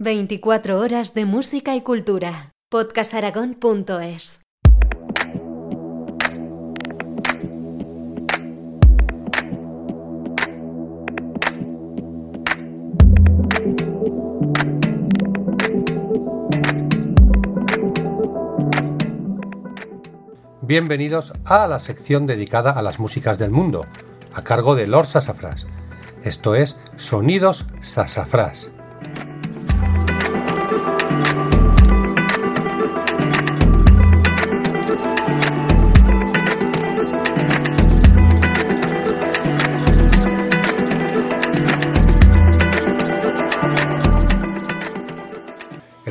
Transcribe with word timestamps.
24 0.00 0.78
horas 0.78 1.12
de 1.12 1.24
música 1.24 1.74
y 1.74 1.80
cultura. 1.80 2.52
podcastaragón.es 2.68 4.42
Bienvenidos 20.62 21.32
a 21.44 21.66
la 21.66 21.80
sección 21.80 22.26
dedicada 22.26 22.70
a 22.70 22.82
las 22.82 23.00
músicas 23.00 23.40
del 23.40 23.50
mundo, 23.50 23.84
a 24.32 24.42
cargo 24.42 24.76
de 24.76 24.86
Lord 24.86 25.08
Sassafras. 25.08 25.66
Esto 26.22 26.54
es 26.54 26.80
Sonidos 26.94 27.70
Sassafras. 27.80 28.77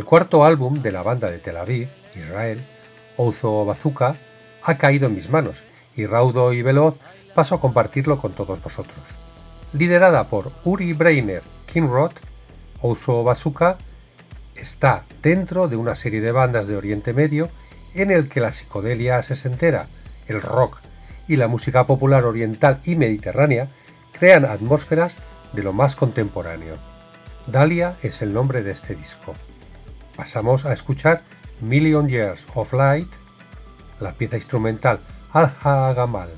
Cuarto 0.08 0.46
álbum 0.46 0.82
de 0.82 0.94
la 0.94 1.04
banda 1.04 1.30
de 1.30 1.38
Tel 1.38 1.58
Aviv, 1.58 1.90
Israel, 2.16 2.62
Ouzo 3.18 3.66
Bazooka, 3.66 4.16
ha 4.64 4.78
caído 4.78 5.08
en 5.08 5.16
mis 5.16 5.30
manos 5.30 5.66
y 5.98 6.06
raudo 6.06 6.54
y 6.54 6.62
veloz 6.62 7.00
paso 7.36 7.56
a 7.56 7.60
compartirlo 7.60 8.16
con 8.16 8.32
todos 8.32 8.64
vosotros. 8.64 9.02
Liderada 9.74 10.30
por 10.30 10.54
Uri 10.64 10.94
Breiner 10.94 11.44
Kinrod, 11.66 12.14
Ouzo 12.82 13.26
Bazooka 13.26 13.80
está 14.56 15.04
dentro 15.22 15.68
de 15.68 15.76
una 15.76 15.94
serie 15.94 16.22
de 16.22 16.32
bandas 16.32 16.68
de 16.68 16.78
Oriente 16.78 17.12
Medio 17.12 17.50
en 17.94 18.10
el 18.10 18.30
que 18.30 18.40
la 18.40 18.54
psicodelia 18.54 19.22
sesentera, 19.22 19.88
el 20.30 20.42
rock 20.42 20.80
y 21.28 21.36
la 21.36 21.50
música 21.50 21.86
popular 21.86 22.24
oriental 22.24 22.80
y 22.86 22.96
mediterránea 22.96 23.68
crean 24.14 24.46
atmósferas 24.46 25.18
de 25.52 25.64
lo 25.64 25.74
más 25.74 25.98
contemporáneo. 25.98 26.78
Dalia 27.46 27.98
es 28.02 28.22
el 28.22 28.34
nombre 28.34 28.64
de 28.64 28.72
este 28.72 28.96
disco. 28.96 29.34
Pasamos 30.18 30.66
a 30.66 30.74
escuchar 30.74 31.22
Million 31.62 32.10
Years 32.10 32.48
of 32.56 32.74
Light, 32.74 33.08
la 34.00 34.14
pieza 34.14 34.36
instrumental 34.36 35.00
Al-Hagamal, 35.32 36.32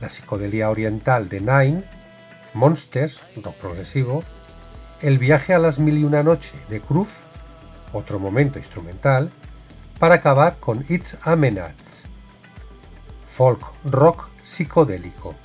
la 0.00 0.08
psicodelia 0.08 0.68
oriental 0.68 1.28
de 1.28 1.38
Nine, 1.38 1.84
Monsters, 2.54 3.22
rock 3.36 3.54
progresivo, 3.54 4.24
El 5.00 5.18
viaje 5.18 5.54
a 5.54 5.60
las 5.60 5.78
mil 5.78 5.96
y 5.96 6.02
una 6.02 6.24
noche 6.24 6.54
de 6.68 6.80
Kruf, 6.80 7.20
otro 7.92 8.18
momento 8.18 8.58
instrumental, 8.58 9.30
para 10.00 10.16
acabar 10.16 10.56
con 10.58 10.84
It's 10.88 11.18
Amenaz, 11.22 12.06
folk 13.24 13.62
rock 13.84 14.28
psicodélico. 14.42 15.36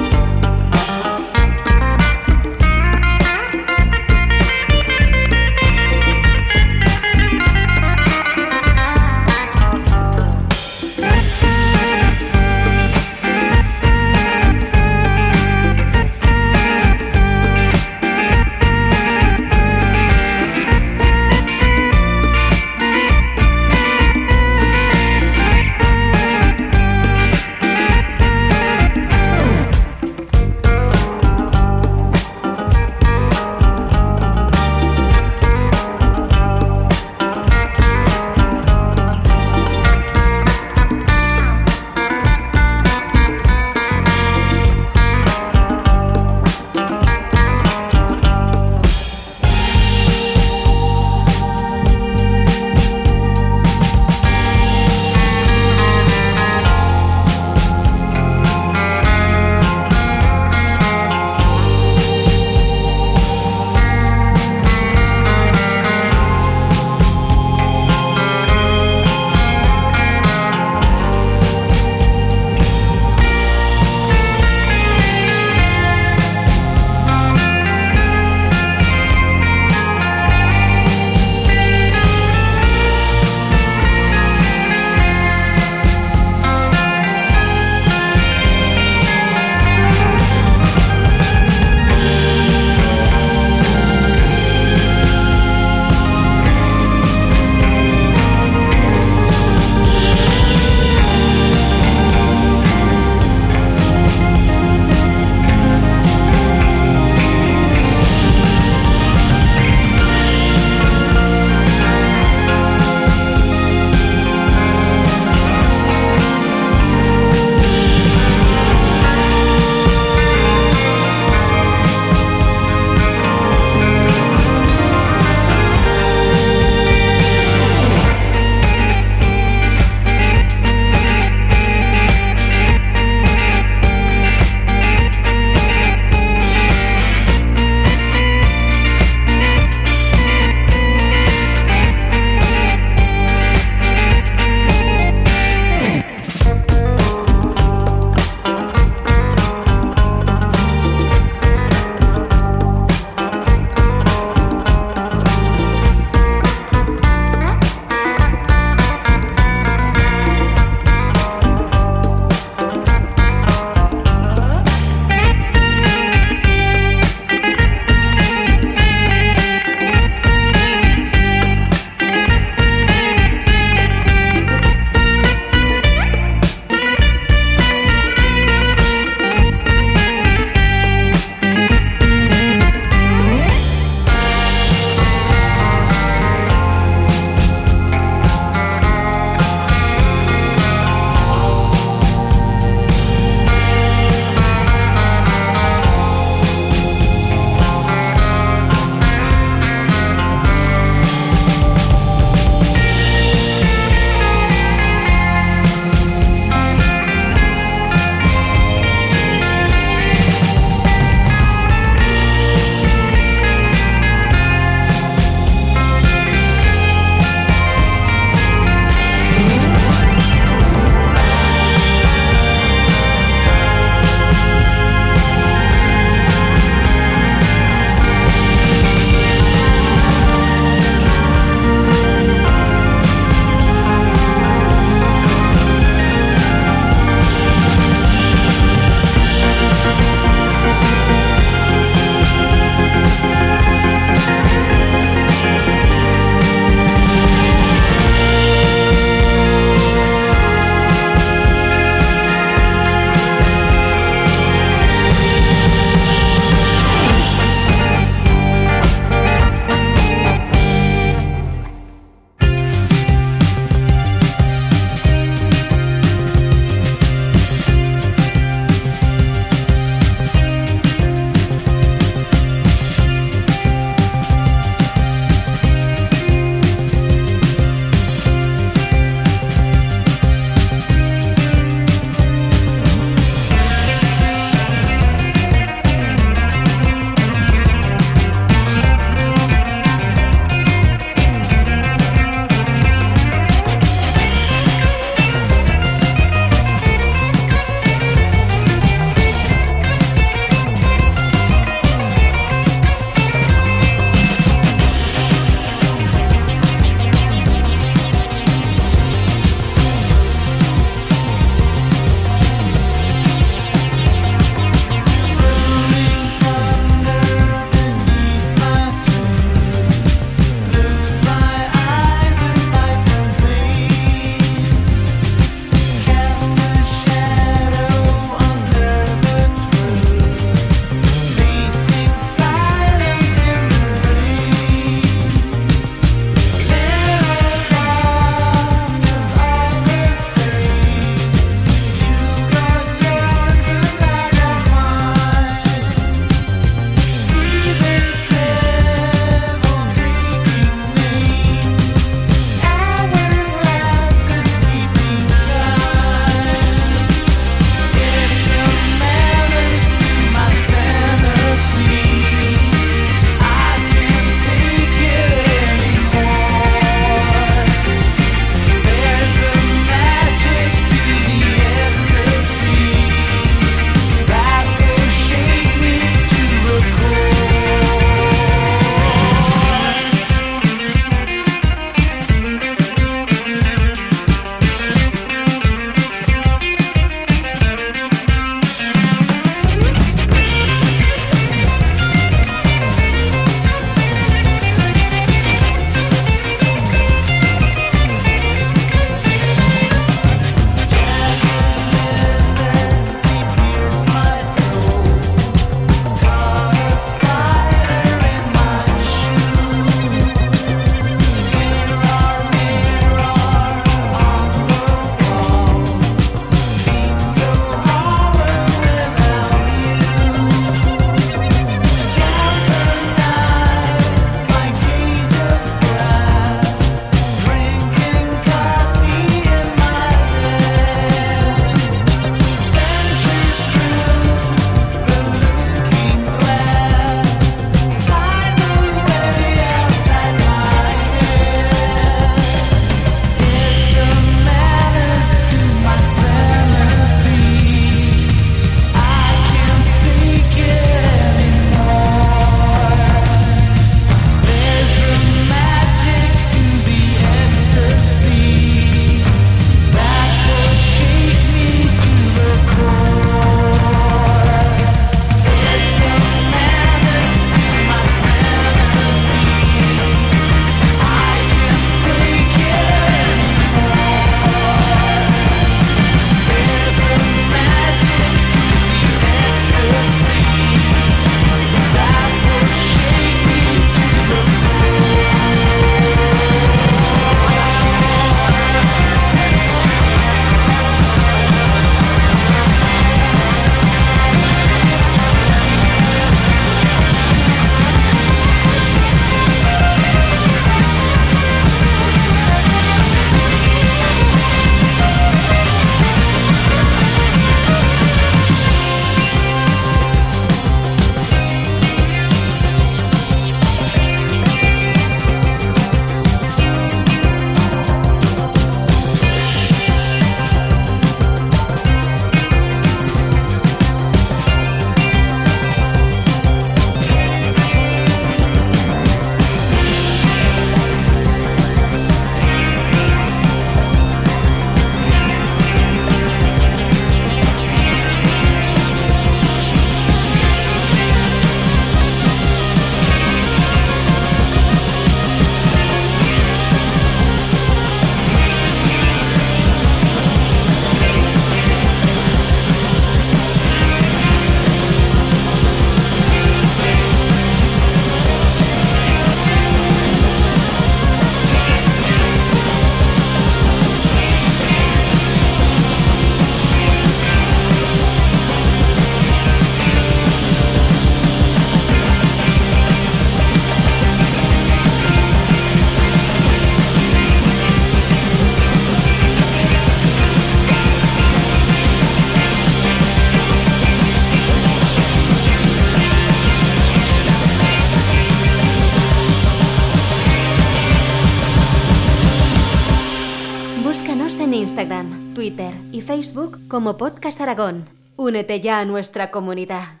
Como 596.72 596.96
Podcast 596.96 597.38
Aragón. 597.38 597.86
Únete 598.16 598.62
ya 598.62 598.78
a 598.78 598.86
nuestra 598.86 599.30
comunidad. 599.30 600.00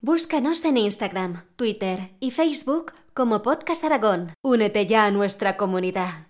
Búscanos 0.00 0.64
en 0.64 0.76
Instagram, 0.76 1.44
Twitter 1.54 2.16
y 2.18 2.32
Facebook 2.32 2.92
como 3.14 3.42
Podcast 3.42 3.84
Aragón. 3.84 4.32
Únete 4.42 4.86
ya 4.86 5.04
a 5.04 5.12
nuestra 5.12 5.56
comunidad. 5.56 6.29